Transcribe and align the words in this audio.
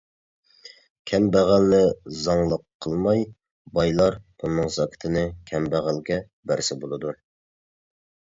كەمبەغەلنى 1.09 1.81
زاڭلىق 2.21 2.63
قىلماي 2.85 3.21
بايلا 3.79 4.07
پۇلىنىڭ 4.39 4.71
زاكىتىنى 4.77 5.23
كەمبەغەلگە 5.53 6.19
بەرسە 6.53 6.79
بولىدۇ. 6.87 7.15